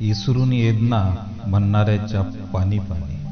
[0.00, 1.14] इसरून येदना
[1.46, 2.22] म्हणणाऱ्याच्या
[2.54, 3.24] पाणी पाणी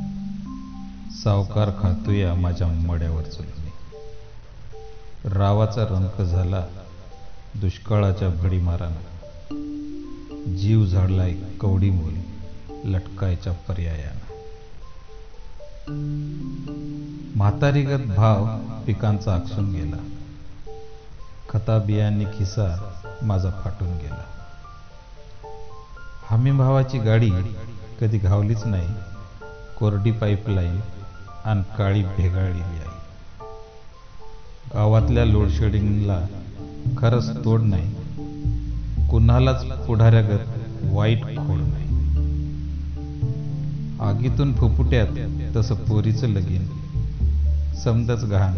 [1.24, 3.52] सावकार खातोया माझ्या मड्यावर चुलून.
[5.32, 6.66] रावाचा रंक झाला
[7.54, 9.00] दुष्काळाच्या भडीमारानं
[10.56, 12.14] जीव झाडलाय कवडी मोल
[12.84, 14.22] लटकायच्या पर्यायानं.
[17.36, 18.46] म्हातारीगत भाव
[18.86, 20.08] पिकांचा आकसून गेला.
[21.48, 24.41] खता बियांनी खिसा माझा फाटून गेला.
[26.32, 27.30] हमीभावाची गाडी
[28.00, 28.88] कधी घावलीच नाही.
[29.78, 30.80] कोरडी पाईपलाईन
[31.44, 32.90] आणि काळी भेगाळलेली आहे.
[34.74, 36.20] गावातल्या लोडशेडिंगला
[36.98, 37.94] खरंच तोड नाही.
[39.10, 40.40] कुणालाच पुढाऱ्यागत
[40.82, 41.88] वाईट खोड नाही.
[44.00, 45.06] आगीतून फुफुट्यात
[45.56, 46.66] तसं पोरीचं लगीन.
[47.84, 48.54] समदच घाण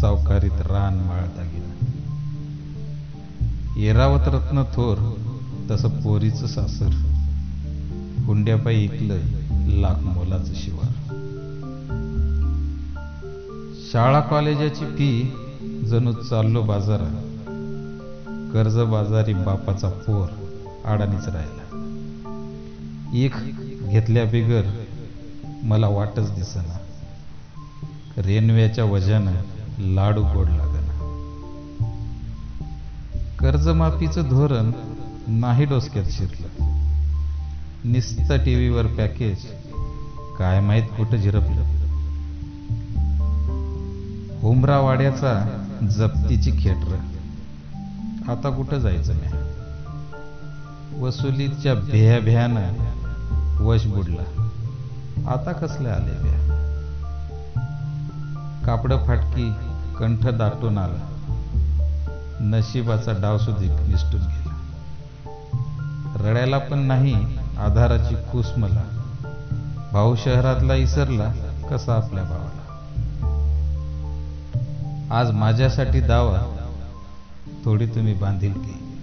[0.00, 1.64] सावकारीत रान माळ दागिन
[3.76, 5.23] येरावत रत्न थोर
[5.70, 6.90] तसं पोरीचं सासर.
[8.26, 9.16] हुंड्यापायी ऐकलं
[9.66, 10.90] लाख मोलाचं शिवार.
[13.92, 15.32] शाळा कॉलेजाची फी
[15.86, 17.24] जणू चाललो बाजारात.
[18.52, 20.28] कर्ज बाजारी बापाचा पोर
[20.84, 21.60] अडाणीच राहिला.
[23.14, 23.32] एक
[23.88, 24.62] घेतल्या बिगर
[25.62, 26.78] मला वाटच दिसना.
[28.16, 29.32] रेनव्याच्या वजानं
[29.78, 30.90] लाडू गोड लागना.
[33.38, 34.70] कर्जमाफीचं धोरण
[35.28, 36.48] नाही डोसक्यात शिरलं.
[37.84, 39.46] निस्त टीव्हीवर पॅकेज
[40.38, 41.64] काय माहीत कुठं झिरपलं.
[44.40, 46.96] हुमरावाड्याचा जप्तीची खेटर.
[48.28, 49.44] आता कुठं जायचं नाही
[51.00, 52.72] वसुलीच्या भ्या भ्यानं
[53.64, 54.48] वश बुडला.
[55.28, 56.40] आता कसले आले भ्या?
[58.66, 59.52] कापड फाटकी
[59.98, 61.10] कंठ दाटून आला.
[62.40, 64.53] नशिबाचा डाव सुधी निसटून गेला.
[66.24, 67.14] रडायला पण नाही
[67.58, 68.82] आधाराची खूस मला
[69.92, 71.32] भाऊ शहरातला इसरला
[71.70, 72.60] कसा आपल्या भावाला.
[75.18, 76.68] आज माझ्यासाठी दावा
[77.64, 78.96] थोडी तुम्ही बांधील की.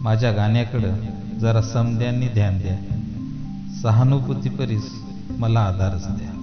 [0.00, 0.94] माझ्या गाण्याकडं
[1.38, 2.76] जरा समद्यांनी ध्यान द्या.
[3.82, 6.39] सहानुभूती परीस मला आधारच द्या.